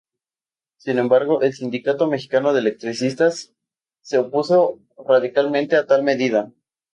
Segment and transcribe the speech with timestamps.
[0.77, 3.53] Sin embargo, el Sindicato Mexicano de Electricistas
[4.01, 6.51] se opuso radicalmente a tal medida.